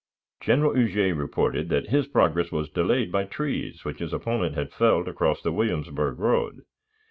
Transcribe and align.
General 0.41 0.73
Huger 0.73 1.13
reported 1.13 1.69
that 1.69 1.89
his 1.89 2.07
progress 2.07 2.51
was 2.51 2.71
delayed 2.71 3.11
by 3.11 3.23
trees 3.23 3.85
which 3.85 3.99
his 3.99 4.13
opponent 4.13 4.55
had 4.55 4.73
felled 4.73 5.07
across 5.07 5.43
the 5.43 5.51
Williamsburg 5.53 6.17
road. 6.17 6.63